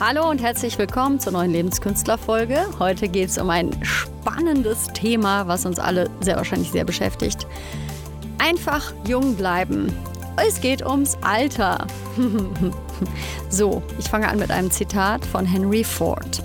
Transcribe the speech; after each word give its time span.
Hallo 0.00 0.28
und 0.28 0.42
herzlich 0.42 0.76
willkommen 0.76 1.20
zur 1.20 1.32
neuen 1.34 1.52
Lebenskünstlerfolge. 1.52 2.66
Heute 2.80 3.06
geht 3.08 3.28
es 3.28 3.38
um 3.38 3.48
ein 3.48 3.70
spannendes 3.84 4.88
Thema, 4.88 5.46
was 5.46 5.66
uns 5.66 5.78
alle 5.78 6.10
sehr 6.20 6.34
wahrscheinlich 6.34 6.72
sehr 6.72 6.84
beschäftigt. 6.84 7.46
Einfach 8.38 8.92
jung 9.06 9.36
bleiben. 9.36 9.94
Es 10.36 10.60
geht 10.60 10.84
ums 10.84 11.16
Alter. 11.22 11.86
so, 13.48 13.84
ich 14.00 14.08
fange 14.08 14.26
an 14.26 14.40
mit 14.40 14.50
einem 14.50 14.72
Zitat 14.72 15.24
von 15.24 15.46
Henry 15.46 15.84
Ford. 15.84 16.42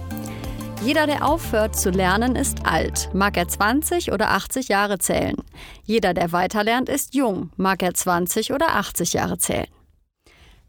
Jeder, 0.84 1.08
der 1.08 1.28
aufhört 1.28 1.76
zu 1.76 1.90
lernen, 1.90 2.36
ist 2.36 2.68
alt, 2.68 3.10
mag 3.14 3.36
er 3.36 3.48
20 3.48 4.12
oder 4.12 4.30
80 4.30 4.68
Jahre 4.68 5.00
zählen. 5.00 5.36
Jeder, 5.86 6.14
der 6.14 6.32
weiterlernt, 6.32 6.88
ist 6.88 7.16
jung, 7.16 7.50
mag 7.58 7.82
er 7.82 7.96
20 7.96 8.54
oder 8.54 8.76
80 8.76 9.14
Jahre 9.14 9.40
zählen. 9.40 9.68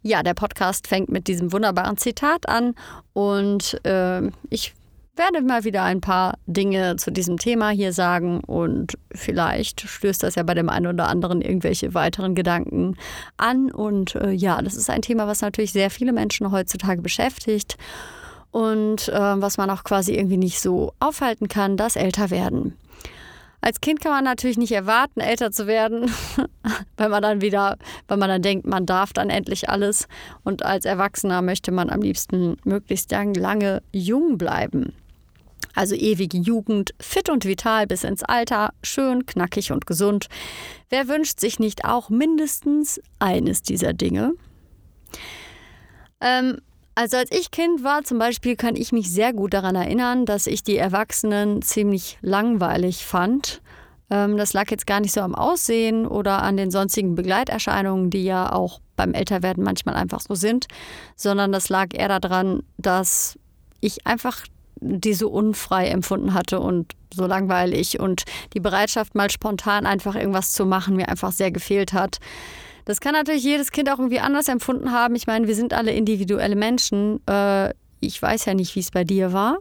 Ja, 0.02 0.22
der 0.22 0.34
Podcast 0.34 0.86
fängt 0.86 1.10
mit 1.10 1.28
diesem 1.28 1.52
wunderbaren 1.52 1.98
Zitat 1.98 2.48
an 2.48 2.74
und 3.12 3.84
äh, 3.84 4.30
ich 4.48 4.74
werde 5.14 5.42
mal 5.42 5.64
wieder 5.64 5.82
ein 5.82 6.00
paar 6.00 6.38
Dinge 6.46 6.96
zu 6.96 7.10
diesem 7.12 7.36
Thema 7.36 7.68
hier 7.68 7.92
sagen 7.92 8.40
und 8.40 8.96
vielleicht 9.12 9.82
stößt 9.82 10.22
das 10.22 10.36
ja 10.36 10.42
bei 10.42 10.54
dem 10.54 10.70
einen 10.70 10.86
oder 10.86 11.08
anderen 11.08 11.42
irgendwelche 11.42 11.92
weiteren 11.92 12.34
Gedanken 12.34 12.96
an. 13.36 13.70
Und 13.70 14.14
äh, 14.14 14.30
ja, 14.30 14.62
das 14.62 14.76
ist 14.76 14.88
ein 14.88 15.02
Thema, 15.02 15.26
was 15.26 15.42
natürlich 15.42 15.72
sehr 15.72 15.90
viele 15.90 16.14
Menschen 16.14 16.50
heutzutage 16.50 17.02
beschäftigt 17.02 17.76
und 18.50 19.08
äh, 19.10 19.12
was 19.12 19.58
man 19.58 19.68
auch 19.68 19.84
quasi 19.84 20.14
irgendwie 20.14 20.38
nicht 20.38 20.60
so 20.60 20.94
aufhalten 21.00 21.48
kann, 21.48 21.76
das 21.76 21.96
Älterwerden. 21.96 22.76
Als 23.60 23.80
Kind 23.80 24.00
kann 24.00 24.12
man 24.12 24.24
natürlich 24.24 24.56
nicht 24.56 24.72
erwarten, 24.72 25.20
älter 25.20 25.50
zu 25.50 25.66
werden, 25.66 26.10
weil 26.96 27.08
man 27.08 27.22
dann 27.22 27.40
wieder, 27.40 27.76
weil 28.08 28.16
man 28.16 28.28
dann 28.28 28.42
denkt, 28.42 28.66
man 28.66 28.86
darf 28.86 29.12
dann 29.12 29.30
endlich 29.30 29.68
alles. 29.68 30.08
Und 30.44 30.64
als 30.64 30.84
Erwachsener 30.84 31.42
möchte 31.42 31.70
man 31.70 31.90
am 31.90 32.00
liebsten 32.00 32.56
möglichst 32.64 33.12
lange 33.12 33.82
jung 33.92 34.38
bleiben. 34.38 34.94
Also 35.74 35.94
ewige 35.94 36.38
Jugend, 36.38 36.94
fit 37.00 37.30
und 37.30 37.44
vital 37.44 37.86
bis 37.86 38.02
ins 38.02 38.24
Alter, 38.24 38.72
schön, 38.82 39.26
knackig 39.26 39.70
und 39.72 39.86
gesund. 39.86 40.26
Wer 40.88 41.06
wünscht 41.06 41.38
sich 41.38 41.58
nicht 41.58 41.84
auch 41.84 42.10
mindestens 42.10 43.00
eines 43.18 43.62
dieser 43.62 43.92
Dinge? 43.92 44.32
Ähm, 46.20 46.58
also 46.94 47.16
als 47.16 47.30
ich 47.32 47.50
Kind 47.50 47.84
war 47.84 48.04
zum 48.04 48.18
Beispiel, 48.18 48.56
kann 48.56 48.76
ich 48.76 48.92
mich 48.92 49.10
sehr 49.10 49.32
gut 49.32 49.54
daran 49.54 49.74
erinnern, 49.74 50.26
dass 50.26 50.46
ich 50.46 50.62
die 50.62 50.76
Erwachsenen 50.76 51.62
ziemlich 51.62 52.18
langweilig 52.20 53.06
fand. 53.06 53.62
Ähm, 54.10 54.36
das 54.36 54.52
lag 54.52 54.70
jetzt 54.70 54.86
gar 54.86 55.00
nicht 55.00 55.12
so 55.12 55.20
am 55.20 55.34
Aussehen 55.34 56.06
oder 56.06 56.42
an 56.42 56.56
den 56.56 56.70
sonstigen 56.70 57.14
Begleiterscheinungen, 57.14 58.10
die 58.10 58.24
ja 58.24 58.52
auch 58.52 58.80
beim 58.96 59.14
Älterwerden 59.14 59.64
manchmal 59.64 59.94
einfach 59.94 60.20
so 60.20 60.34
sind, 60.34 60.66
sondern 61.16 61.52
das 61.52 61.68
lag 61.68 61.88
eher 61.92 62.18
daran, 62.18 62.62
dass 62.76 63.38
ich 63.80 64.06
einfach 64.06 64.44
die 64.80 65.14
so 65.14 65.28
unfrei 65.28 65.88
empfunden 65.88 66.34
hatte 66.34 66.60
und 66.60 66.94
so 67.12 67.26
langweilig 67.26 68.00
und 68.00 68.24
die 68.54 68.60
Bereitschaft, 68.60 69.14
mal 69.14 69.30
spontan 69.30 69.86
einfach 69.86 70.14
irgendwas 70.14 70.52
zu 70.52 70.64
machen, 70.64 70.96
mir 70.96 71.08
einfach 71.08 71.32
sehr 71.32 71.50
gefehlt 71.50 71.92
hat. 71.92 72.18
Das 72.90 73.00
kann 73.00 73.12
natürlich 73.12 73.44
jedes 73.44 73.70
Kind 73.70 73.88
auch 73.88 74.00
irgendwie 74.00 74.18
anders 74.18 74.48
empfunden 74.48 74.90
haben. 74.90 75.14
Ich 75.14 75.28
meine, 75.28 75.46
wir 75.46 75.54
sind 75.54 75.72
alle 75.72 75.92
individuelle 75.92 76.56
Menschen. 76.56 77.24
Äh, 77.28 77.72
ich 78.00 78.20
weiß 78.20 78.46
ja 78.46 78.54
nicht, 78.54 78.74
wie 78.74 78.80
es 78.80 78.90
bei 78.90 79.04
dir 79.04 79.32
war. 79.32 79.58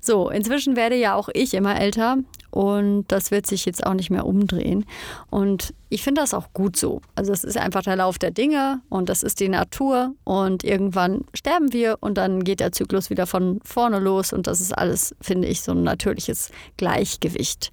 so, 0.00 0.30
inzwischen 0.30 0.76
werde 0.76 0.96
ja 0.96 1.14
auch 1.14 1.28
ich 1.32 1.54
immer 1.54 1.80
älter 1.80 2.18
und 2.50 3.04
das 3.08 3.30
wird 3.30 3.46
sich 3.46 3.64
jetzt 3.66 3.86
auch 3.86 3.94
nicht 3.94 4.10
mehr 4.10 4.26
umdrehen. 4.26 4.84
Und 5.30 5.74
ich 5.90 6.02
finde 6.02 6.22
das 6.22 6.34
auch 6.34 6.52
gut 6.52 6.76
so. 6.76 7.02
Also 7.14 7.32
es 7.32 7.44
ist 7.44 7.56
einfach 7.56 7.82
der 7.82 7.96
Lauf 7.96 8.18
der 8.18 8.30
Dinge 8.30 8.80
und 8.88 9.08
das 9.08 9.22
ist 9.22 9.40
die 9.40 9.48
Natur 9.48 10.14
und 10.24 10.64
irgendwann 10.64 11.24
sterben 11.34 11.72
wir 11.72 11.98
und 12.00 12.16
dann 12.16 12.44
geht 12.44 12.60
der 12.60 12.72
Zyklus 12.72 13.10
wieder 13.10 13.26
von 13.26 13.60
vorne 13.64 13.98
los 13.98 14.32
und 14.32 14.46
das 14.46 14.60
ist 14.60 14.76
alles, 14.76 15.14
finde 15.20 15.48
ich, 15.48 15.62
so 15.62 15.72
ein 15.72 15.82
natürliches 15.82 16.50
Gleichgewicht. 16.76 17.70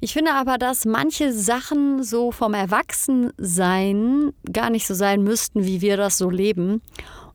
Ich 0.00 0.12
finde 0.12 0.32
aber, 0.34 0.58
dass 0.58 0.84
manche 0.84 1.32
Sachen 1.32 2.02
so 2.04 2.30
vom 2.30 2.54
Erwachsensein 2.54 4.32
gar 4.52 4.70
nicht 4.70 4.86
so 4.86 4.94
sein 4.94 5.22
müssten, 5.22 5.64
wie 5.64 5.80
wir 5.80 5.96
das 5.96 6.18
so 6.18 6.30
leben. 6.30 6.82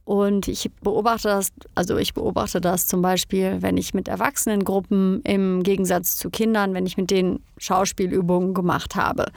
Und 0.06 0.50
ich 0.50 0.70
beobachte 0.82 1.30
das, 1.30 1.52
also 1.76 1.98
ich 1.98 2.14
beobachte 2.14 2.60
das 2.60 2.88
zum 2.88 3.02
Beispiel, 3.02 3.62
wenn 3.62 3.78
ich 3.78 3.94
mit 3.94 4.08
Erwachsenengruppen 4.08 5.22
im 5.24 5.64
Gegensatz 5.64 6.18
zu 6.18 6.30
Kindern, 6.30 6.74
wenn 6.74 6.86
ich 6.86 6.98
mit 6.98 7.10
denen 7.10 7.42
Schauspielübungen 7.58 8.54
gemacht 8.54 8.96
habe. 8.96 9.28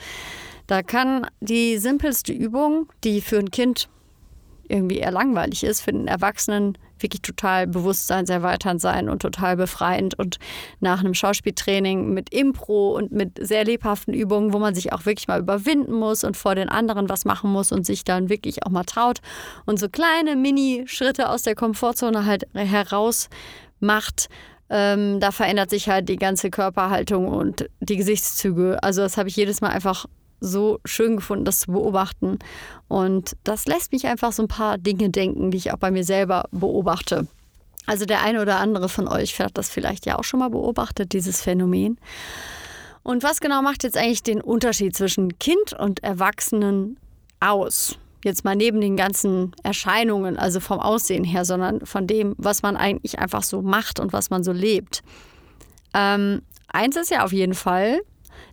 Da 0.67 0.83
kann 0.83 1.25
die 1.39 1.77
simpelste 1.77 2.33
Übung, 2.33 2.91
die 3.05 3.21
für 3.21 3.39
ein 3.39 3.51
Kind 3.51 3.87
irgendwie 4.67 4.97
eher 4.97 5.11
langweilig 5.11 5.63
ist, 5.63 5.79
für 5.79 5.93
den 5.93 6.07
Erwachsenen 6.07 6.77
wirklich 7.01 7.21
total 7.21 7.67
bewusstseinserweiternd 7.67 8.81
sein 8.81 9.09
und 9.09 9.21
total 9.21 9.57
befreiend. 9.57 10.17
Und 10.17 10.37
nach 10.79 10.99
einem 10.99 11.13
Schauspieltraining 11.13 12.13
mit 12.13 12.33
Impro 12.33 12.95
und 12.95 13.11
mit 13.11 13.39
sehr 13.39 13.65
lebhaften 13.65 14.13
Übungen, 14.13 14.53
wo 14.53 14.59
man 14.59 14.75
sich 14.75 14.93
auch 14.93 15.05
wirklich 15.05 15.27
mal 15.27 15.39
überwinden 15.39 15.93
muss 15.93 16.23
und 16.23 16.37
vor 16.37 16.55
den 16.55 16.69
anderen 16.69 17.09
was 17.09 17.25
machen 17.25 17.51
muss 17.51 17.71
und 17.71 17.85
sich 17.85 18.03
dann 18.03 18.29
wirklich 18.29 18.65
auch 18.65 18.71
mal 18.71 18.83
traut 18.83 19.19
und 19.65 19.79
so 19.79 19.89
kleine 19.89 20.35
Mini-Schritte 20.35 21.29
aus 21.29 21.43
der 21.43 21.55
Komfortzone 21.55 22.25
halt 22.25 22.47
heraus 22.53 23.29
macht. 23.79 24.29
Ähm, 24.69 25.19
da 25.19 25.31
verändert 25.31 25.69
sich 25.69 25.87
halt 25.87 26.09
die 26.09 26.17
ganze 26.17 26.49
Körperhaltung 26.49 27.27
und 27.29 27.69
die 27.79 27.95
Gesichtszüge. 27.95 28.77
Also 28.83 29.01
das 29.01 29.17
habe 29.17 29.29
ich 29.29 29.35
jedes 29.35 29.61
Mal 29.61 29.69
einfach 29.69 30.05
so 30.39 30.79
schön 30.85 31.17
gefunden, 31.17 31.45
das 31.45 31.61
zu 31.61 31.71
beobachten. 31.71 32.39
Und 32.87 33.35
das 33.43 33.65
lässt 33.65 33.91
mich 33.91 34.07
einfach 34.07 34.31
so 34.31 34.43
ein 34.43 34.47
paar 34.47 34.77
Dinge 34.77 35.09
denken, 35.09 35.51
die 35.51 35.57
ich 35.57 35.71
auch 35.71 35.77
bei 35.77 35.91
mir 35.91 36.03
selber 36.03 36.45
beobachte. 36.51 37.27
Also 37.85 38.05
der 38.05 38.21
eine 38.21 38.41
oder 38.41 38.59
andere 38.59 38.89
von 38.89 39.07
euch 39.07 39.39
hat 39.39 39.57
das 39.57 39.69
vielleicht 39.69 40.05
ja 40.05 40.19
auch 40.19 40.23
schon 40.23 40.39
mal 40.39 40.49
beobachtet, 40.49 41.13
dieses 41.13 41.41
Phänomen. 41.41 41.97
Und 43.01 43.23
was 43.23 43.39
genau 43.39 43.61
macht 43.61 43.83
jetzt 43.83 43.97
eigentlich 43.97 44.23
den 44.23 44.41
Unterschied 44.41 44.95
zwischen 44.95 45.39
Kind 45.39 45.73
und 45.79 46.03
Erwachsenen 46.03 46.99
aus? 47.39 47.97
Jetzt 48.25 48.43
mal 48.43 48.57
neben 48.57 48.81
den 48.81 48.97
ganzen 48.97 49.55
Erscheinungen, 49.63 50.37
also 50.37 50.59
vom 50.59 50.81
Aussehen 50.81 51.23
her, 51.23 51.45
sondern 51.45 51.85
von 51.85 52.07
dem, 52.07 52.35
was 52.37 52.63
man 52.63 52.75
eigentlich 52.75 53.19
einfach 53.19 53.43
so 53.43 53.61
macht 53.61 54.01
und 54.01 54.11
was 54.11 54.29
man 54.29 54.43
so 54.43 54.51
lebt. 54.51 55.01
Ähm, 55.93 56.41
eins 56.67 56.97
ist 56.97 57.09
ja 57.09 57.23
auf 57.23 57.31
jeden 57.31 57.53
Fall, 57.53 58.01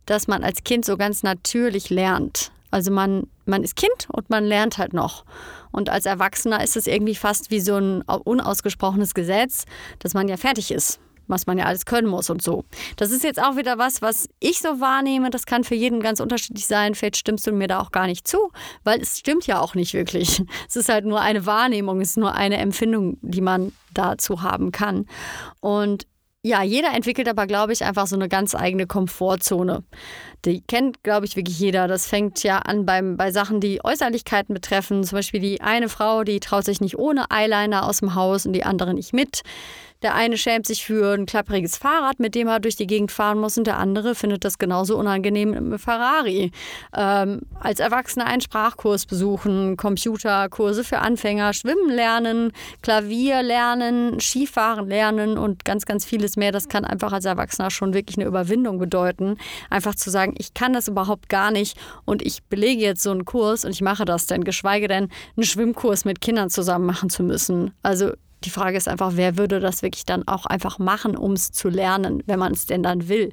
dass 0.06 0.28
man 0.28 0.44
als 0.44 0.64
Kind 0.64 0.84
so 0.84 0.96
ganz 0.96 1.22
natürlich 1.22 1.90
lernt. 1.90 2.52
Also 2.70 2.90
man, 2.90 3.28
man 3.46 3.62
ist 3.62 3.76
Kind 3.76 4.08
und 4.12 4.30
man 4.30 4.44
lernt 4.44 4.78
halt 4.78 4.92
noch. 4.92 5.24
Und 5.70 5.90
als 5.90 6.06
Erwachsener 6.06 6.62
ist 6.62 6.76
es 6.76 6.86
irgendwie 6.86 7.14
fast 7.14 7.50
wie 7.50 7.60
so 7.60 7.76
ein 7.76 8.02
unausgesprochenes 8.02 9.14
Gesetz, 9.14 9.64
dass 10.00 10.14
man 10.14 10.28
ja 10.28 10.36
fertig 10.36 10.70
ist 10.70 11.00
was 11.26 11.46
man 11.46 11.58
ja 11.58 11.64
alles 11.64 11.86
können 11.86 12.08
muss 12.08 12.30
und 12.30 12.42
so. 12.42 12.64
Das 12.96 13.10
ist 13.10 13.24
jetzt 13.24 13.42
auch 13.42 13.56
wieder 13.56 13.78
was, 13.78 14.02
was 14.02 14.28
ich 14.40 14.60
so 14.60 14.80
wahrnehme. 14.80 15.30
Das 15.30 15.46
kann 15.46 15.64
für 15.64 15.74
jeden 15.74 16.00
ganz 16.00 16.20
unterschiedlich 16.20 16.66
sein. 16.66 16.94
Vielleicht 16.94 17.16
stimmst 17.16 17.46
du 17.46 17.52
mir 17.52 17.68
da 17.68 17.80
auch 17.80 17.92
gar 17.92 18.06
nicht 18.06 18.28
zu, 18.28 18.50
weil 18.82 19.00
es 19.00 19.18
stimmt 19.18 19.46
ja 19.46 19.60
auch 19.60 19.74
nicht 19.74 19.94
wirklich. 19.94 20.42
Es 20.68 20.76
ist 20.76 20.88
halt 20.88 21.04
nur 21.04 21.20
eine 21.20 21.46
Wahrnehmung, 21.46 22.00
es 22.00 22.10
ist 22.10 22.16
nur 22.16 22.34
eine 22.34 22.56
Empfindung, 22.56 23.18
die 23.22 23.40
man 23.40 23.72
dazu 23.92 24.42
haben 24.42 24.72
kann. 24.72 25.06
Und 25.60 26.06
ja, 26.46 26.62
jeder 26.62 26.92
entwickelt 26.92 27.26
aber, 27.26 27.46
glaube 27.46 27.72
ich, 27.72 27.82
einfach 27.84 28.06
so 28.06 28.16
eine 28.16 28.28
ganz 28.28 28.54
eigene 28.54 28.86
Komfortzone. 28.86 29.82
Die 30.44 30.60
kennt, 30.60 31.02
glaube 31.02 31.24
ich, 31.24 31.36
wirklich 31.36 31.58
jeder. 31.58 31.88
Das 31.88 32.06
fängt 32.06 32.42
ja 32.42 32.58
an 32.58 32.84
beim, 32.84 33.16
bei 33.16 33.32
Sachen, 33.32 33.60
die 33.60 33.82
Äußerlichkeiten 33.82 34.52
betreffen. 34.54 35.04
Zum 35.04 35.16
Beispiel 35.16 35.40
die 35.40 35.62
eine 35.62 35.88
Frau, 35.88 36.22
die 36.22 36.40
traut 36.40 36.66
sich 36.66 36.82
nicht 36.82 36.98
ohne 36.98 37.30
Eyeliner 37.30 37.88
aus 37.88 38.00
dem 38.00 38.14
Haus 38.14 38.44
und 38.44 38.52
die 38.52 38.62
andere 38.62 38.92
nicht 38.92 39.14
mit. 39.14 39.40
Der 40.04 40.14
eine 40.14 40.36
schämt 40.36 40.66
sich 40.66 40.84
für 40.84 41.14
ein 41.14 41.24
klappriges 41.24 41.78
Fahrrad, 41.78 42.20
mit 42.20 42.34
dem 42.34 42.46
er 42.46 42.60
durch 42.60 42.76
die 42.76 42.86
Gegend 42.86 43.10
fahren 43.10 43.38
muss, 43.38 43.56
und 43.56 43.66
der 43.66 43.78
andere 43.78 44.14
findet 44.14 44.44
das 44.44 44.58
genauso 44.58 44.98
unangenehm 44.98 45.54
im 45.54 45.78
Ferrari. 45.78 46.52
Ähm, 46.94 47.40
als 47.58 47.80
Erwachsener 47.80 48.26
einen 48.26 48.42
Sprachkurs 48.42 49.06
besuchen, 49.06 49.78
Computerkurse 49.78 50.84
für 50.84 50.98
Anfänger, 50.98 51.54
Schwimmen 51.54 51.88
lernen, 51.88 52.52
Klavier 52.82 53.42
lernen, 53.42 54.20
Skifahren 54.20 54.88
lernen 54.88 55.38
und 55.38 55.64
ganz, 55.64 55.86
ganz 55.86 56.04
vieles 56.04 56.36
mehr. 56.36 56.52
Das 56.52 56.68
kann 56.68 56.84
einfach 56.84 57.14
als 57.14 57.24
Erwachsener 57.24 57.70
schon 57.70 57.94
wirklich 57.94 58.18
eine 58.18 58.26
Überwindung 58.26 58.78
bedeuten. 58.78 59.38
Einfach 59.70 59.94
zu 59.94 60.10
sagen, 60.10 60.34
ich 60.36 60.52
kann 60.52 60.74
das 60.74 60.86
überhaupt 60.86 61.30
gar 61.30 61.50
nicht 61.50 61.78
und 62.04 62.20
ich 62.20 62.42
belege 62.44 62.82
jetzt 62.82 63.02
so 63.02 63.10
einen 63.10 63.24
Kurs 63.24 63.64
und 63.64 63.70
ich 63.70 63.80
mache 63.80 64.04
das 64.04 64.26
denn, 64.26 64.44
geschweige 64.44 64.86
denn 64.86 65.08
einen 65.34 65.44
Schwimmkurs 65.44 66.04
mit 66.04 66.20
Kindern 66.20 66.50
zusammen 66.50 66.84
machen 66.84 67.08
zu 67.08 67.22
müssen. 67.22 67.72
Also 67.82 68.12
die 68.44 68.50
Frage 68.50 68.76
ist 68.76 68.88
einfach, 68.88 69.12
wer 69.14 69.36
würde 69.36 69.60
das 69.60 69.82
wirklich 69.82 70.04
dann 70.04 70.26
auch 70.26 70.46
einfach 70.46 70.78
machen, 70.78 71.16
um 71.16 71.32
es 71.32 71.52
zu 71.52 71.68
lernen, 71.68 72.22
wenn 72.26 72.38
man 72.38 72.52
es 72.52 72.66
denn 72.66 72.82
dann 72.82 73.08
will. 73.08 73.32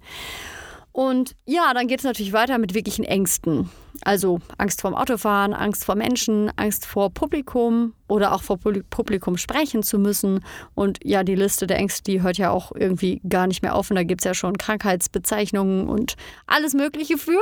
Und 0.94 1.36
ja, 1.46 1.74
dann 1.74 1.88
geht 1.88 2.00
es 2.00 2.06
natürlich 2.06 2.34
weiter 2.34 2.58
mit 2.58 2.74
wirklichen 2.74 3.06
Ängsten. 3.06 3.70
Also 4.04 4.40
Angst 4.58 4.82
vorm 4.82 4.96
Autofahren, 4.96 5.54
Angst 5.54 5.86
vor 5.86 5.96
Menschen, 5.96 6.52
Angst 6.58 6.86
vor 6.86 7.12
Publikum 7.12 7.94
oder 8.08 8.34
auch 8.34 8.44
vor 8.44 8.58
Publikum 8.58 9.38
sprechen 9.38 9.84
zu 9.84 10.00
müssen. 10.00 10.44
Und 10.74 11.00
ja, 11.04 11.24
die 11.24 11.36
Liste 11.36 11.68
der 11.68 11.78
Ängste, 11.78 12.12
die 12.12 12.22
hört 12.22 12.38
ja 12.38 12.50
auch 12.50 12.72
irgendwie 12.76 13.22
gar 13.28 13.48
nicht 13.48 13.62
mehr 13.62 13.76
auf. 13.76 13.90
Und 13.90 13.96
da 13.96 14.04
gibt 14.04 14.22
es 14.22 14.26
ja 14.26 14.34
schon 14.34 14.58
Krankheitsbezeichnungen 14.58 15.88
und 15.88 16.16
alles 16.46 16.74
Mögliche 16.74 17.18
für. 17.18 17.42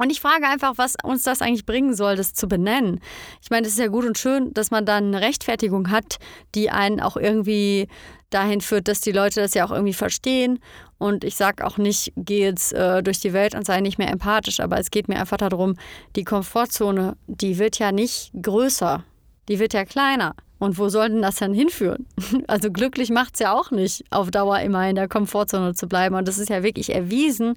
Und 0.00 0.08
ich 0.08 0.22
frage 0.22 0.46
einfach, 0.46 0.78
was 0.78 0.96
uns 1.02 1.24
das 1.24 1.42
eigentlich 1.42 1.66
bringen 1.66 1.94
soll, 1.94 2.16
das 2.16 2.32
zu 2.32 2.48
benennen. 2.48 3.00
Ich 3.42 3.50
meine, 3.50 3.66
es 3.66 3.74
ist 3.74 3.78
ja 3.78 3.88
gut 3.88 4.06
und 4.06 4.16
schön, 4.16 4.50
dass 4.54 4.70
man 4.70 4.86
dann 4.86 5.08
eine 5.08 5.20
Rechtfertigung 5.20 5.90
hat, 5.90 6.16
die 6.54 6.70
einen 6.70 7.00
auch 7.00 7.18
irgendwie 7.18 7.86
dahin 8.30 8.62
führt, 8.62 8.88
dass 8.88 9.02
die 9.02 9.12
Leute 9.12 9.42
das 9.42 9.52
ja 9.52 9.62
auch 9.66 9.70
irgendwie 9.70 9.92
verstehen. 9.92 10.58
Und 10.96 11.22
ich 11.22 11.36
sage 11.36 11.66
auch 11.66 11.76
nicht, 11.76 12.14
geh 12.16 12.40
jetzt 12.40 12.72
äh, 12.72 13.02
durch 13.02 13.20
die 13.20 13.34
Welt 13.34 13.54
und 13.54 13.66
sei 13.66 13.82
nicht 13.82 13.98
mehr 13.98 14.08
empathisch, 14.08 14.60
aber 14.60 14.78
es 14.78 14.90
geht 14.90 15.06
mir 15.06 15.20
einfach 15.20 15.36
darum, 15.36 15.76
die 16.16 16.24
Komfortzone, 16.24 17.18
die 17.26 17.58
wird 17.58 17.78
ja 17.78 17.92
nicht 17.92 18.32
größer, 18.40 19.04
die 19.50 19.58
wird 19.58 19.74
ja 19.74 19.84
kleiner. 19.84 20.34
Und 20.60 20.78
wo 20.78 20.90
soll 20.90 21.08
denn 21.08 21.22
das 21.22 21.36
dann 21.36 21.52
hinführen? 21.52 22.06
Also 22.46 22.70
glücklich 22.70 23.10
macht 23.10 23.34
es 23.34 23.40
ja 23.40 23.52
auch 23.52 23.70
nicht, 23.70 24.04
auf 24.10 24.30
Dauer 24.30 24.60
immer 24.60 24.88
in 24.88 24.96
der 24.96 25.08
Komfortzone 25.08 25.74
zu 25.74 25.88
bleiben. 25.88 26.14
Und 26.14 26.28
es 26.28 26.38
ist 26.38 26.50
ja 26.50 26.62
wirklich 26.62 26.94
erwiesen, 26.94 27.54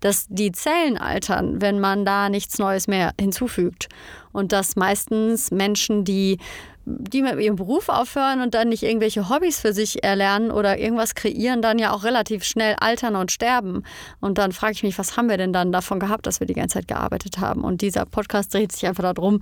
dass 0.00 0.26
die 0.28 0.52
Zellen 0.52 0.96
altern, 0.96 1.60
wenn 1.60 1.80
man 1.80 2.04
da 2.04 2.28
nichts 2.28 2.58
Neues 2.58 2.86
mehr 2.86 3.12
hinzufügt. 3.18 3.88
Und 4.32 4.52
dass 4.52 4.76
meistens 4.76 5.50
Menschen, 5.50 6.04
die 6.04 6.38
die 6.86 7.22
mit 7.22 7.40
ihrem 7.40 7.56
Beruf 7.56 7.88
aufhören 7.88 8.42
und 8.42 8.52
dann 8.54 8.68
nicht 8.68 8.82
irgendwelche 8.82 9.30
Hobbys 9.30 9.58
für 9.58 9.72
sich 9.72 10.04
erlernen 10.04 10.50
oder 10.50 10.78
irgendwas 10.78 11.14
kreieren, 11.14 11.62
dann 11.62 11.78
ja 11.78 11.92
auch 11.92 12.04
relativ 12.04 12.44
schnell 12.44 12.76
altern 12.78 13.16
und 13.16 13.32
sterben. 13.32 13.84
Und 14.20 14.36
dann 14.36 14.52
frage 14.52 14.74
ich 14.74 14.82
mich, 14.82 14.98
was 14.98 15.16
haben 15.16 15.30
wir 15.30 15.38
denn 15.38 15.54
dann 15.54 15.72
davon 15.72 15.98
gehabt, 15.98 16.26
dass 16.26 16.40
wir 16.40 16.46
die 16.46 16.54
ganze 16.54 16.74
Zeit 16.74 16.88
gearbeitet 16.88 17.38
haben? 17.38 17.64
Und 17.64 17.80
dieser 17.80 18.04
Podcast 18.04 18.52
dreht 18.52 18.72
sich 18.72 18.86
einfach 18.86 19.14
darum, 19.14 19.40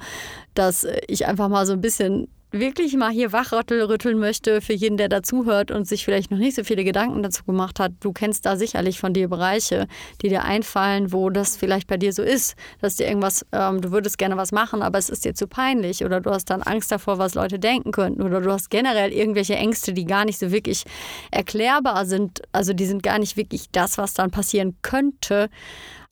dass 0.55 0.87
ich 1.09 1.27
einfach 1.27 1.49
mal 1.49 1.67
so 1.67 1.73
ein 1.73 1.81
bisschen 1.81 2.29
wirklich 2.53 2.95
mal 2.97 3.11
hier 3.11 3.33
wachrütteln 3.33 4.19
möchte 4.19 4.61
für 4.61 4.75
jeden, 4.75 4.97
der 4.97 5.09
dazuhört 5.09 5.71
und 5.71 5.89
sich 5.89 6.05
vielleicht 6.05 6.31
noch 6.31 6.39
nicht 6.39 6.55
so 6.55 6.65
viele 6.65 6.85
Gedanken 6.85 7.23
dazu 7.23 7.45
gemacht 7.45 7.81
hat. 7.81 7.93
Du 8.01 8.13
kennst 8.13 8.47
da 8.47 8.57
sicherlich 8.57 9.01
von 9.01 9.15
dir 9.15 9.29
Bereiche, 9.29 9.87
die 10.21 10.29
dir 10.29 10.45
einfallen, 10.45 11.13
wo 11.13 11.31
das 11.31 11.57
vielleicht 11.57 11.89
bei 11.89 11.97
dir 11.97 12.13
so 12.13 12.23
ist, 12.23 12.55
dass 12.81 12.97
dir 12.97 13.07
irgendwas, 13.07 13.47
ähm, 13.53 13.81
du 13.81 13.91
würdest 13.91 14.19
gerne 14.19 14.37
was 14.37 14.53
machen, 14.53 14.83
aber 14.83 14.99
es 14.99 15.09
ist 15.09 15.25
dir 15.25 15.35
zu 15.35 15.47
peinlich 15.47 16.05
oder 16.05 16.21
du 16.21 16.31
hast 16.31 16.51
dann 16.51 16.63
Angst 16.63 16.93
davor, 16.93 17.19
was 17.19 17.35
Leute 17.35 17.59
denken 17.59 17.91
könnten 17.91 18.23
oder 18.23 18.41
du 18.41 18.53
hast 18.53 18.71
generell 18.71 19.13
irgendwelche 19.13 19.57
Ängste, 19.57 19.93
die 19.93 20.05
gar 20.05 20.25
nicht 20.25 20.39
so 20.39 20.53
wirklich 20.53 20.85
erklärbar 21.31 22.05
sind. 22.07 22.43
Also 22.53 22.75
die 22.75 22.87
sind 22.87 23.03
gar 23.03 23.19
nicht 23.19 23.37
wirklich 23.37 23.71
das, 23.73 23.99
was 23.99 24.15
dann 24.15 24.31
passieren 24.31 24.77
könnte 24.83 25.49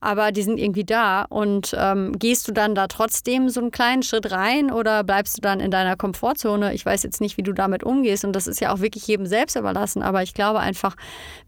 aber 0.00 0.32
die 0.32 0.42
sind 0.42 0.58
irgendwie 0.58 0.84
da. 0.84 1.26
Und 1.28 1.76
ähm, 1.78 2.18
gehst 2.18 2.48
du 2.48 2.52
dann 2.52 2.74
da 2.74 2.86
trotzdem 2.88 3.48
so 3.50 3.60
einen 3.60 3.70
kleinen 3.70 4.02
Schritt 4.02 4.30
rein 4.30 4.72
oder 4.72 5.04
bleibst 5.04 5.36
du 5.36 5.42
dann 5.42 5.60
in 5.60 5.70
deiner 5.70 5.96
Komfortzone? 5.96 6.72
Ich 6.72 6.84
weiß 6.84 7.02
jetzt 7.02 7.20
nicht, 7.20 7.36
wie 7.36 7.42
du 7.42 7.52
damit 7.52 7.84
umgehst 7.84 8.24
und 8.24 8.32
das 8.32 8.46
ist 8.46 8.60
ja 8.60 8.72
auch 8.72 8.80
wirklich 8.80 9.06
jedem 9.06 9.26
selbst 9.26 9.56
überlassen, 9.56 10.02
aber 10.02 10.22
ich 10.22 10.32
glaube 10.32 10.60
einfach, 10.60 10.96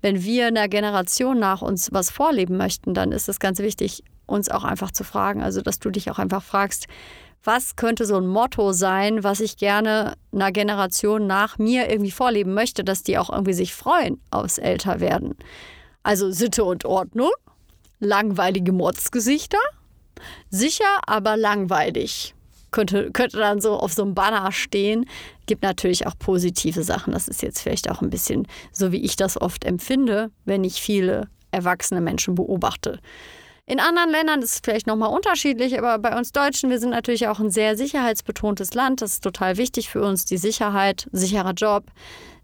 wenn 0.02 0.22
wir 0.22 0.48
in 0.48 0.54
der 0.54 0.68
Generation 0.68 1.38
nach 1.38 1.62
uns 1.62 1.92
was 1.92 2.10
vorleben 2.10 2.56
möchten, 2.58 2.92
dann 2.92 3.10
ist 3.10 3.28
es 3.28 3.40
ganz 3.40 3.58
wichtig, 3.58 4.04
uns 4.26 4.50
auch 4.50 4.64
einfach 4.64 4.90
zu 4.90 5.04
fragen. 5.04 5.42
Also, 5.42 5.62
dass 5.62 5.78
du 5.78 5.90
dich 5.90 6.10
auch 6.10 6.18
einfach 6.18 6.42
fragst, 6.42 6.86
was 7.44 7.74
könnte 7.74 8.04
so 8.06 8.16
ein 8.16 8.26
Motto 8.26 8.72
sein, 8.72 9.24
was 9.24 9.40
ich 9.40 9.56
gerne 9.56 10.14
einer 10.32 10.52
Generation 10.52 11.26
nach 11.26 11.58
mir 11.58 11.90
irgendwie 11.90 12.12
vorleben 12.12 12.54
möchte, 12.54 12.84
dass 12.84 13.02
die 13.02 13.18
auch 13.18 13.30
irgendwie 13.30 13.52
sich 13.52 13.74
freuen 13.74 14.20
aufs 14.30 14.58
Älterwerden. 14.58 15.34
Also 16.04 16.30
Sitte 16.30 16.64
und 16.64 16.84
Ordnung 16.84 17.30
langweilige 18.02 18.72
Mordsgesichter. 18.72 19.58
Sicher, 20.50 21.00
aber 21.06 21.36
langweilig. 21.36 22.34
Könnte, 22.70 23.10
könnte 23.12 23.38
dann 23.38 23.60
so 23.60 23.74
auf 23.74 23.92
so 23.92 24.02
einem 24.02 24.14
Banner 24.14 24.50
stehen. 24.50 25.06
Gibt 25.46 25.62
natürlich 25.62 26.06
auch 26.06 26.18
positive 26.18 26.82
Sachen. 26.82 27.12
Das 27.12 27.28
ist 27.28 27.42
jetzt 27.42 27.60
vielleicht 27.60 27.90
auch 27.90 28.02
ein 28.02 28.10
bisschen 28.10 28.46
so, 28.72 28.92
wie 28.92 29.02
ich 29.02 29.16
das 29.16 29.40
oft 29.40 29.64
empfinde, 29.64 30.30
wenn 30.44 30.64
ich 30.64 30.80
viele 30.80 31.28
erwachsene 31.50 32.00
Menschen 32.00 32.34
beobachte. 32.34 32.98
In 33.66 33.78
anderen 33.78 34.10
Ländern 34.10 34.42
ist 34.42 34.54
es 34.54 34.60
vielleicht 34.64 34.86
nochmal 34.86 35.14
unterschiedlich, 35.14 35.78
aber 35.78 35.98
bei 35.98 36.16
uns 36.16 36.32
Deutschen, 36.32 36.70
wir 36.70 36.80
sind 36.80 36.90
natürlich 36.90 37.28
auch 37.28 37.38
ein 37.38 37.50
sehr 37.50 37.76
sicherheitsbetontes 37.76 38.74
Land. 38.74 39.02
Das 39.02 39.12
ist 39.12 39.24
total 39.24 39.56
wichtig 39.56 39.88
für 39.88 40.02
uns, 40.02 40.24
die 40.24 40.38
Sicherheit, 40.38 41.08
sicherer 41.12 41.52
Job, 41.52 41.84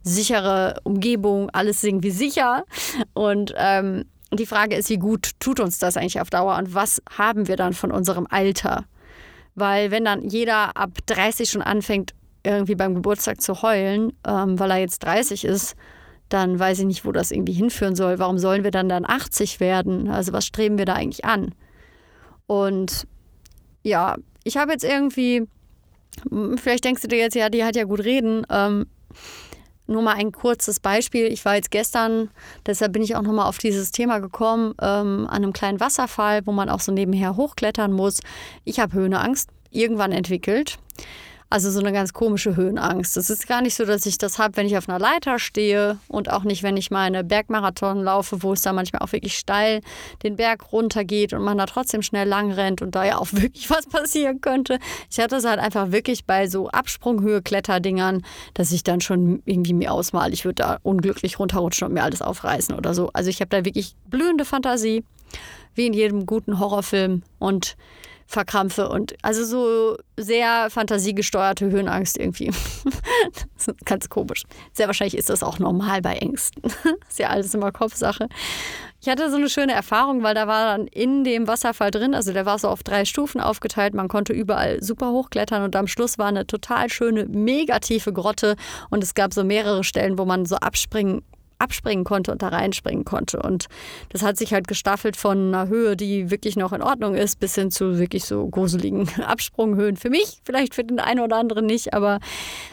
sichere 0.03 0.81
Umgebung, 0.85 1.51
alles 1.51 1.83
irgendwie 1.83 2.13
sicher. 2.13 2.65
Und 3.15 3.53
ähm, 3.57 4.05
die 4.33 4.47
Frage 4.47 4.77
ist, 4.77 4.91
wie 4.91 4.99
gut 4.99 5.33
tut 5.41 5.61
uns 5.61 5.79
das 5.79 5.97
eigentlich 5.97 6.21
auf 6.21 6.31
Dauer 6.31 6.57
und 6.57 6.75
was 6.75 7.03
haben 7.17 7.49
wir 7.49 7.57
dann 7.57 7.73
von 7.73 7.91
unserem 7.91 8.27
Alter? 8.29 8.85
Weil 9.55 9.91
wenn 9.91 10.05
dann 10.05 10.23
jeder 10.29 10.77
ab 10.77 10.91
30 11.07 11.51
schon 11.51 11.63
anfängt, 11.63 12.15
irgendwie 12.45 12.75
beim 12.75 12.95
Geburtstag 12.95 13.41
zu 13.41 13.63
heulen, 13.63 14.13
ähm, 14.27 14.59
weil 14.59 14.71
er 14.71 14.79
jetzt 14.79 15.01
30 15.01 15.45
ist, 15.45 15.75
dann 16.29 16.59
weiß 16.59 16.81
ich 16.81 16.85
nicht, 16.85 17.05
wo 17.05 17.13
das 17.13 17.31
irgendwie 17.31 17.53
hinführen 17.53 17.97
soll. 17.97 18.19
Warum 18.19 18.39
sollen 18.39 18.65
wir 18.65 18.71
dann 18.71 18.89
dann 18.89 19.05
80 19.07 19.61
werden? 19.61 20.09
Also 20.09 20.33
was 20.33 20.47
streben 20.47 20.79
wir 20.79 20.85
da 20.85 20.95
eigentlich 20.95 21.25
an? 21.25 21.55
Und 22.47 23.07
ja, 23.83 24.17
ich 24.45 24.57
habe 24.57 24.73
jetzt 24.73 24.85
irgendwie, 24.85 25.47
vielleicht 26.57 26.85
denkst 26.85 27.03
du 27.03 27.09
dir 27.09 27.19
jetzt, 27.19 27.35
ja, 27.35 27.49
die 27.49 27.65
hat 27.65 27.77
ja 27.77 27.85
gut 27.85 28.01
reden. 28.01 28.47
Ähm, 28.51 28.87
nur 29.89 30.03
mal 30.03 30.15
ein 30.15 30.33
kurzes 30.33 30.81
Beispiel. 30.81 31.27
Ich 31.27 31.45
war 31.45 31.57
jetzt 31.57 31.71
gestern, 31.71 32.31
deshalb 32.67 32.93
bin 32.93 33.03
ich 33.03 33.17
auch 33.17 33.23
nochmal 33.23 33.47
auf 33.47 33.59
dieses 33.59 33.91
Thema 33.91 34.19
gekommen, 34.19 34.75
ähm, 34.81 35.27
an 35.29 35.43
einem 35.43 35.53
kleinen 35.53 35.81
Wasserfall, 35.81 36.47
wo 36.47 36.53
man 36.53 36.69
auch 36.69 36.81
so 36.81 36.93
nebenher 36.93 37.37
hochklettern 37.37 37.93
muss. 37.93 38.21
Ich 38.65 38.81
habe 38.81 38.93
Höhenangst 38.93 39.51
irgendwann 39.71 40.13
entwickelt. 40.13 40.79
Also 41.51 41.71
so 41.71 41.81
eine 41.81 41.93
ganz 41.93 42.13
komische 42.13 42.57
Höhenangst. 42.57 43.17
Es 43.17 43.31
ist 43.31 43.49
gar 43.49 43.63
nicht 43.63 43.75
so, 43.75 43.87
dass 43.87 44.05
ich 44.05 44.19
das 44.19 44.39
habe, 44.39 44.59
wenn 44.59 44.67
ich 44.67 44.77
auf 44.77 44.87
einer 44.87 44.99
Leiter 44.99 45.39
stehe 45.39 45.99
und 46.07 46.31
auch 46.31 46.45
nicht, 46.45 46.63
wenn 46.63 46.77
ich 46.77 46.91
meine 46.91 47.25
Bergmarathon 47.25 48.03
laufe, 48.03 48.43
wo 48.43 48.53
es 48.53 48.61
da 48.61 48.75
manchmal 48.75 49.01
auch 49.01 49.13
wirklich 49.13 49.39
steil 49.39 49.81
den 50.23 50.37
Berg 50.37 50.73
runtergeht 50.73 51.33
und 51.33 51.43
man 51.43 51.57
da 51.57 51.65
trotzdem 51.65 52.03
schnell 52.03 52.29
lang 52.29 52.53
rennt 52.53 52.83
und 52.83 52.95
da 52.95 53.05
ja 53.05 53.17
auch 53.17 53.29
wirklich 53.33 53.71
was 53.71 53.87
passieren 53.87 54.43
könnte. 54.43 54.79
Ich 55.11 55.19
hatte 55.21 55.37
es 55.37 55.47
halt 55.47 55.59
einfach 55.59 55.91
wirklich 55.91 56.27
bei 56.27 56.49
so 56.49 56.69
Absprunghöhe 56.69 57.41
Kletterdingern, 57.41 58.27
dass 58.53 58.71
ich 58.71 58.85
dann 58.85 59.01
schon 59.01 59.43
irgendwie 59.47 59.73
mir 59.73 59.91
ausmale, 59.93 60.35
ich 60.35 60.45
würde 60.45 60.63
da 60.63 60.79
unglücklich 60.83 61.39
runterrutschen 61.39 61.89
und 61.89 61.95
mir 61.95 62.03
alles 62.03 62.21
aufreißen 62.21 62.75
oder 62.75 62.93
so. 62.93 63.09
Also 63.15 63.31
ich 63.31 63.41
habe 63.41 63.49
da 63.49 63.65
wirklich 63.65 63.97
blühende 64.11 64.45
Fantasie, 64.45 65.03
wie 65.75 65.87
in 65.87 65.95
jedem 65.95 66.27
guten 66.27 66.59
Horrorfilm 66.59 67.23
und 67.39 67.77
verkrampfe 68.29 68.91
und 68.91 69.15
also 69.23 69.43
so 69.43 69.97
sehr 70.19 70.69
fantasiegesteuerte 70.69 71.71
Höhenangst 71.71 72.19
irgendwie. 72.19 72.53
ganz 73.87 74.11
komisch. 74.11 74.45
Sehr 74.75 74.87
wahrscheinlich 74.87 75.17
ist 75.17 75.31
das 75.31 75.43
auch 75.43 75.59
normal 75.59 76.03
bei 76.03 76.17
Ängsten. 76.17 76.63
ist 77.09 77.19
ja 77.19 77.29
alles 77.29 77.55
immer 77.55 77.73
Kopfsache. 77.73 78.29
Ich 79.01 79.09
hatte 79.09 79.31
so 79.31 79.37
eine 79.37 79.49
schöne 79.49 79.73
Erfahrung, 79.73 80.23
weil 80.23 80.35
da 80.35 80.47
war 80.47 80.77
dann 80.77 80.89
in 80.89 81.25
dem 81.25 81.47
Wasserfall 81.47 81.91
drin, 81.91 82.15
also 82.15 82.35
der 82.35 82.45
war 82.45 82.59
so 82.59 82.69
auf 82.69 82.83
drei 82.83 83.07
Stufen 83.07 83.41
aufgeteilt, 83.41 83.95
man 83.95 84.09
konnte 84.09 84.35
überall 84.35 84.83
super 84.83 85.11
hochklettern 85.11 85.63
und 85.63 85.75
am 85.75 85.87
Schluss 85.87 86.19
war 86.19 86.27
eine 86.27 86.47
total 86.47 86.91
schöne, 86.91 87.25
mega 87.27 87.79
tiefe 87.79 88.13
Grotte 88.13 88.57
und 88.91 89.03
es 89.03 89.15
gab 89.15 89.33
so 89.33 89.43
mehrere 89.43 89.85
Stellen, 89.85 90.19
wo 90.19 90.27
man 90.27 90.45
so 90.45 90.57
abspringen 90.57 91.23
abspringen 91.59 92.05
konnte 92.05 92.33
und 92.33 92.43
da 92.43 92.49
reinspringen 92.49 93.05
konnte. 93.05 93.41
Und 93.43 93.67
das 94.11 94.23
hat 94.23 94.37
sich 94.37 94.53
halt 94.53 94.69
gestaffelt 94.69 95.17
von 95.17 95.55
einer 95.55 95.69
Höhe, 95.69 95.97
die 95.97 96.31
wirklich 96.31 96.57
noch 96.57 96.73
in 96.73 96.83
Ordnung 96.83 97.15
ist, 97.15 97.41
bis 97.41 97.55
hin 97.55 97.71
zu 97.71 97.99
wirklich 97.99 98.25
so 98.25 98.47
gruseligen 98.47 99.09
Absprunghöhen. 99.27 99.97
Für 99.97 100.11
mich, 100.11 100.41
vielleicht 100.45 100.75
für 100.75 100.85
den 100.85 101.01
einen 101.01 101.21
oder 101.21 101.37
anderen 101.37 101.67
nicht, 101.67 101.95
aber 101.95 102.21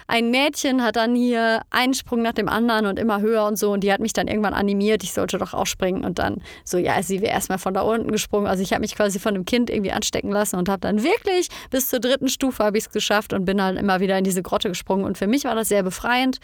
ein 0.08 0.30
Mädchen 0.30 0.84
hat 0.84 0.96
dann 0.96 1.16
hier 1.16 1.62
einen 1.72 1.94
Sprung 1.94 2.22
nach 2.22 2.34
dem 2.34 2.48
anderen 2.48 2.86
und 2.86 3.00
immer 3.00 3.22
höher 3.22 3.46
und 3.46 3.58
so. 3.58 3.72
Und 3.72 3.84
die 3.84 3.92
hat 3.92 4.00
mich 4.00 4.14
dann 4.14 4.28
irgendwann 4.28 4.54
animiert, 4.54 5.04
ich 5.04 5.14
sollte 5.14 5.38
doch 5.38 5.54
auch 5.54 5.66
springen. 5.66 6.04
Und 6.06 6.20
dann 6.20 6.42
so, 6.64 6.78
ja, 6.78 7.02
sie 7.02 7.22
wäre 7.22 7.34
erstmal 7.34 7.58
von 7.58 7.74
da 7.74 7.82
unten 7.82 8.12
gesprungen. 8.12 8.48
Also 8.48 8.62
ich 8.62 8.72
habe 8.72 8.82
mich 8.82 8.96
quasi 8.96 9.20
von 9.20 9.34
dem 9.34 9.46
Kind 9.46 9.70
irgendwie 9.70 9.92
anstecken 9.92 10.32
lassen 10.32 10.58
und 10.58 10.70
habe 10.70 10.82
dann 10.82 11.04
wirklich 11.04 11.50
bis 11.72 11.90
zur 11.90 12.00
dritten 12.00 12.28
Stufe 12.28 12.64
habe 12.64 12.78
ich 12.78 12.86
es 12.86 12.90
geschafft 12.92 13.34
und 13.34 13.46
bin 13.46 13.58
dann 13.58 13.78
immer 13.78 14.00
wieder 14.00 14.18
in 14.18 14.24
diese 14.24 14.44
Grotte 14.44 14.70
gesprungen. 14.70 15.06
Und 15.06 15.18
für 15.18 15.28
mich 15.28 15.46
war 15.46 15.56
das 15.56 15.70
sehr 15.70 15.84
befreiend. 15.84 16.40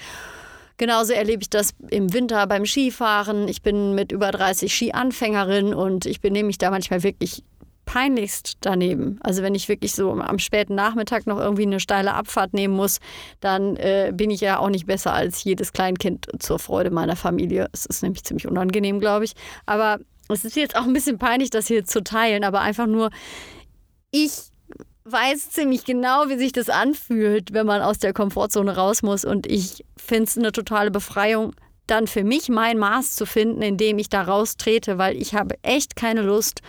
Genauso 0.81 1.13
erlebe 1.13 1.43
ich 1.43 1.49
das 1.51 1.75
im 1.91 2.11
Winter 2.11 2.47
beim 2.47 2.65
Skifahren. 2.65 3.47
Ich 3.47 3.61
bin 3.61 3.93
mit 3.93 4.11
über 4.11 4.31
30 4.31 4.73
Skianfängerin 4.73 5.75
und 5.75 6.07
ich 6.07 6.21
benehme 6.21 6.47
mich 6.47 6.57
da 6.57 6.71
manchmal 6.71 7.03
wirklich 7.03 7.43
peinlichst 7.85 8.57
daneben. 8.61 9.19
Also 9.21 9.43
wenn 9.43 9.53
ich 9.53 9.69
wirklich 9.69 9.93
so 9.93 10.11
am 10.11 10.39
späten 10.39 10.73
Nachmittag 10.73 11.27
noch 11.27 11.37
irgendwie 11.37 11.67
eine 11.67 11.79
steile 11.79 12.15
Abfahrt 12.15 12.55
nehmen 12.55 12.73
muss, 12.73 12.97
dann 13.41 13.75
äh, 13.75 14.11
bin 14.11 14.31
ich 14.31 14.41
ja 14.41 14.57
auch 14.57 14.69
nicht 14.69 14.87
besser 14.87 15.13
als 15.13 15.43
jedes 15.43 15.71
Kleinkind 15.71 16.25
zur 16.39 16.57
Freude 16.57 16.89
meiner 16.89 17.15
Familie. 17.15 17.69
Es 17.73 17.85
ist 17.85 18.01
nämlich 18.01 18.23
ziemlich 18.23 18.47
unangenehm, 18.47 18.99
glaube 18.99 19.25
ich. 19.25 19.33
Aber 19.67 19.99
es 20.29 20.45
ist 20.45 20.55
jetzt 20.55 20.75
auch 20.75 20.85
ein 20.85 20.93
bisschen 20.93 21.19
peinlich, 21.19 21.51
das 21.51 21.67
hier 21.67 21.85
zu 21.85 22.03
teilen, 22.03 22.43
aber 22.43 22.61
einfach 22.61 22.87
nur, 22.87 23.11
ich 24.09 24.50
weiß 25.05 25.49
ziemlich 25.49 25.83
genau, 25.85 26.29
wie 26.29 26.37
sich 26.37 26.51
das 26.51 26.69
anfühlt, 26.69 27.53
wenn 27.53 27.65
man 27.65 27.81
aus 27.81 27.99
der 27.99 28.13
Komfortzone 28.13 28.75
raus 28.75 29.01
muss. 29.01 29.25
Und 29.25 29.47
ich 29.47 29.83
finde 29.97 30.23
es 30.23 30.37
eine 30.37 30.51
totale 30.51 30.91
Befreiung, 30.91 31.55
dann 31.87 32.07
für 32.07 32.23
mich 32.23 32.49
mein 32.49 32.77
Maß 32.77 33.15
zu 33.15 33.25
finden, 33.25 33.61
in 33.61 33.77
dem 33.77 33.97
ich 33.97 34.09
da 34.09 34.21
raustrete, 34.21 34.97
weil 34.97 35.17
ich 35.17 35.33
habe 35.33 35.55
echt 35.63 35.95
keine 35.95 36.21
Lust, 36.21 36.61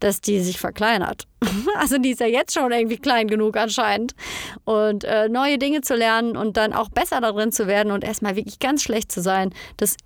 dass 0.00 0.20
die 0.20 0.40
sich 0.40 0.58
verkleinert. 0.58 1.26
Also 1.76 1.98
die 1.98 2.10
ist 2.10 2.20
ja 2.20 2.26
jetzt 2.26 2.54
schon 2.54 2.70
irgendwie 2.70 2.98
klein 2.98 3.26
genug 3.26 3.56
anscheinend. 3.56 4.14
Und 4.64 5.04
äh, 5.04 5.28
neue 5.28 5.58
Dinge 5.58 5.80
zu 5.80 5.94
lernen 5.94 6.36
und 6.36 6.56
dann 6.56 6.72
auch 6.72 6.90
besser 6.90 7.20
darin 7.20 7.50
zu 7.50 7.66
werden 7.66 7.90
und 7.92 8.04
erstmal 8.04 8.36
wirklich 8.36 8.58
ganz 8.58 8.82
schlecht 8.82 9.10
zu 9.10 9.20
sein, 9.20 9.50
das 9.78 9.96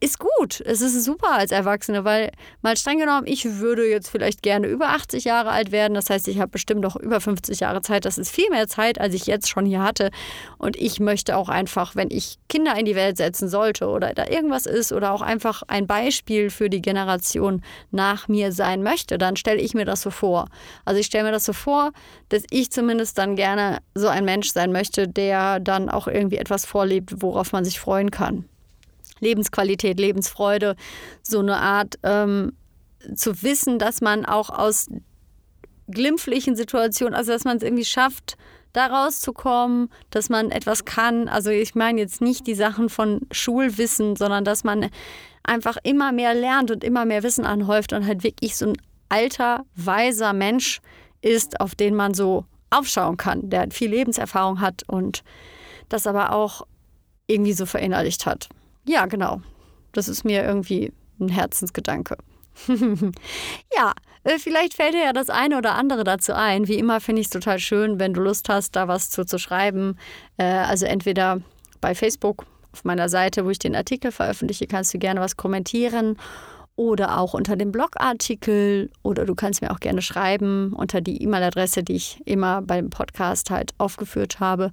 ist 0.00 0.18
gut. 0.18 0.60
Es 0.60 0.80
ist 0.80 1.04
super 1.04 1.32
als 1.32 1.50
Erwachsene, 1.50 2.04
weil 2.04 2.30
mal 2.62 2.76
streng 2.76 2.98
genommen, 2.98 3.26
ich 3.26 3.58
würde 3.58 3.88
jetzt 3.88 4.08
vielleicht 4.08 4.42
gerne 4.42 4.68
über 4.68 4.90
80 4.90 5.24
Jahre 5.24 5.50
alt 5.50 5.72
werden. 5.72 5.94
Das 5.94 6.10
heißt, 6.10 6.28
ich 6.28 6.38
habe 6.38 6.50
bestimmt 6.50 6.80
noch 6.80 6.96
über 6.96 7.20
50 7.20 7.60
Jahre 7.60 7.82
Zeit. 7.82 8.04
Das 8.04 8.16
ist 8.16 8.30
viel 8.30 8.48
mehr 8.50 8.68
Zeit, 8.68 9.00
als 9.00 9.14
ich 9.14 9.26
jetzt 9.26 9.48
schon 9.48 9.66
hier 9.66 9.82
hatte. 9.82 10.10
Und 10.58 10.76
ich 10.76 11.00
möchte 11.00 11.36
auch 11.36 11.48
einfach, 11.48 11.96
wenn 11.96 12.10
ich 12.10 12.38
Kinder 12.48 12.78
in 12.78 12.84
die 12.84 12.94
Welt 12.94 13.16
setzen 13.16 13.48
sollte 13.48 13.88
oder 13.88 14.14
da 14.14 14.28
irgendwas 14.28 14.66
ist 14.66 14.92
oder 14.92 15.12
auch 15.12 15.22
einfach 15.22 15.62
ein 15.66 15.86
Beispiel 15.86 16.50
für 16.50 16.70
die 16.70 16.82
Generation 16.82 17.62
nach 17.90 18.28
mir 18.28 18.52
sein 18.52 18.82
möchte, 18.82 19.18
dann 19.18 19.36
stelle 19.36 19.60
ich 19.60 19.74
mir 19.74 19.84
das 19.84 20.02
so 20.02 20.10
vor. 20.10 20.46
Also 20.84 21.00
ich 21.00 21.06
stelle 21.06 21.24
mir 21.24 21.32
das 21.32 21.44
so 21.44 21.52
vor, 21.52 21.92
dass 22.28 22.44
ich 22.50 22.70
zumindest 22.70 23.18
dann 23.18 23.36
gerne 23.36 23.78
so 23.94 24.08
ein 24.08 24.24
Mensch 24.24 24.52
sein 24.52 24.72
möchte, 24.72 25.08
der 25.08 25.60
dann 25.60 25.88
auch 25.88 26.06
irgendwie 26.06 26.36
etwas 26.36 26.64
vorlebt, 26.64 27.22
worauf 27.22 27.52
man 27.52 27.64
sich 27.64 27.80
freuen 27.80 28.10
kann. 28.10 28.44
Lebensqualität, 29.20 29.98
Lebensfreude, 29.98 30.76
so 31.22 31.40
eine 31.40 31.56
Art 31.56 31.98
ähm, 32.02 32.52
zu 33.14 33.42
wissen, 33.42 33.78
dass 33.78 34.00
man 34.00 34.24
auch 34.24 34.50
aus 34.50 34.88
glimpflichen 35.88 36.56
Situationen, 36.56 37.14
also 37.14 37.32
dass 37.32 37.44
man 37.44 37.58
es 37.58 37.62
irgendwie 37.62 37.84
schafft, 37.84 38.36
da 38.72 38.86
rauszukommen, 38.86 39.88
dass 40.10 40.28
man 40.28 40.50
etwas 40.50 40.84
kann. 40.84 41.28
Also 41.28 41.50
ich 41.50 41.74
meine 41.74 42.00
jetzt 42.00 42.20
nicht 42.20 42.46
die 42.46 42.54
Sachen 42.54 42.88
von 42.88 43.20
Schulwissen, 43.30 44.16
sondern 44.16 44.44
dass 44.44 44.64
man 44.64 44.90
einfach 45.44 45.76
immer 45.84 46.12
mehr 46.12 46.34
lernt 46.34 46.70
und 46.70 46.82
immer 46.82 47.04
mehr 47.04 47.22
Wissen 47.22 47.44
anhäuft 47.44 47.92
und 47.92 48.06
halt 48.06 48.24
wirklich 48.24 48.56
so 48.56 48.66
ein 48.66 48.76
alter, 49.08 49.64
weiser 49.76 50.32
Mensch 50.32 50.80
ist, 51.20 51.60
auf 51.60 51.74
den 51.74 51.94
man 51.94 52.14
so 52.14 52.44
aufschauen 52.70 53.16
kann, 53.16 53.48
der 53.48 53.70
viel 53.70 53.90
Lebenserfahrung 53.90 54.60
hat 54.60 54.82
und 54.88 55.22
das 55.88 56.06
aber 56.06 56.32
auch 56.32 56.66
irgendwie 57.26 57.52
so 57.52 57.66
verinnerlicht 57.66 58.26
hat. 58.26 58.48
Ja, 58.86 59.06
genau. 59.06 59.40
Das 59.92 60.08
ist 60.08 60.24
mir 60.24 60.44
irgendwie 60.44 60.92
ein 61.20 61.28
Herzensgedanke. 61.28 62.16
ja, 63.76 63.92
äh, 64.24 64.38
vielleicht 64.38 64.74
fällt 64.74 64.94
dir 64.94 65.04
ja 65.04 65.12
das 65.12 65.30
eine 65.30 65.58
oder 65.58 65.74
andere 65.74 66.04
dazu 66.04 66.34
ein. 66.34 66.68
Wie 66.68 66.78
immer 66.78 67.00
finde 67.00 67.20
ich 67.20 67.26
es 67.26 67.32
total 67.32 67.58
schön, 67.58 67.98
wenn 67.98 68.14
du 68.14 68.20
Lust 68.20 68.48
hast, 68.48 68.76
da 68.76 68.88
was 68.88 69.10
zu, 69.10 69.24
zu 69.24 69.38
schreiben. 69.38 69.98
Äh, 70.36 70.44
also 70.44 70.86
entweder 70.86 71.40
bei 71.80 71.94
Facebook 71.94 72.46
auf 72.72 72.84
meiner 72.84 73.08
Seite, 73.08 73.44
wo 73.44 73.50
ich 73.50 73.58
den 73.58 73.76
Artikel 73.76 74.12
veröffentliche, 74.12 74.66
kannst 74.66 74.92
du 74.94 74.98
gerne 74.98 75.20
was 75.20 75.36
kommentieren 75.36 76.16
oder 76.76 77.18
auch 77.18 77.34
unter 77.34 77.56
dem 77.56 77.70
Blogartikel 77.70 78.90
oder 79.02 79.24
du 79.26 79.34
kannst 79.34 79.62
mir 79.62 79.70
auch 79.70 79.80
gerne 79.80 80.02
schreiben 80.02 80.72
unter 80.72 81.00
die 81.00 81.22
E-Mail-Adresse, 81.22 81.84
die 81.84 81.94
ich 81.94 82.20
immer 82.24 82.62
beim 82.62 82.90
Podcast 82.90 83.50
halt 83.50 83.74
aufgeführt 83.78 84.40
habe. 84.40 84.72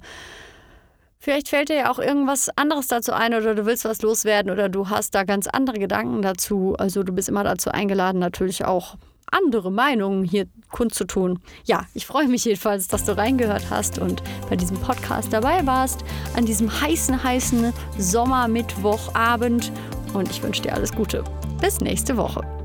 Vielleicht 1.22 1.50
fällt 1.50 1.68
dir 1.68 1.76
ja 1.76 1.92
auch 1.92 2.00
irgendwas 2.00 2.50
anderes 2.56 2.88
dazu 2.88 3.12
ein 3.12 3.32
oder 3.32 3.54
du 3.54 3.64
willst 3.64 3.84
was 3.84 4.02
loswerden 4.02 4.50
oder 4.50 4.68
du 4.68 4.88
hast 4.88 5.14
da 5.14 5.22
ganz 5.22 5.46
andere 5.46 5.78
Gedanken 5.78 6.20
dazu. 6.20 6.74
Also 6.76 7.04
du 7.04 7.12
bist 7.12 7.28
immer 7.28 7.44
dazu 7.44 7.70
eingeladen, 7.70 8.18
natürlich 8.18 8.64
auch 8.64 8.96
andere 9.30 9.70
Meinungen 9.70 10.24
hier 10.24 10.46
kundzutun. 10.72 11.38
Ja, 11.64 11.86
ich 11.94 12.06
freue 12.06 12.26
mich 12.26 12.44
jedenfalls, 12.44 12.88
dass 12.88 13.04
du 13.04 13.16
reingehört 13.16 13.70
hast 13.70 14.00
und 14.00 14.20
bei 14.50 14.56
diesem 14.56 14.78
Podcast 14.78 15.32
dabei 15.32 15.64
warst, 15.64 16.00
an 16.34 16.44
diesem 16.44 16.68
heißen, 16.80 17.22
heißen 17.22 17.72
Sommermittwochabend. 17.96 19.70
Und 20.14 20.28
ich 20.28 20.42
wünsche 20.42 20.62
dir 20.62 20.74
alles 20.74 20.92
Gute. 20.92 21.22
Bis 21.60 21.80
nächste 21.80 22.16
Woche. 22.16 22.61